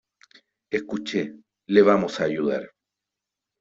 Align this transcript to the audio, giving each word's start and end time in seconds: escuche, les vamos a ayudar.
escuche, 0.71 1.35
les 1.67 1.85
vamos 1.85 2.19
a 2.19 2.23
ayudar. 2.23 2.71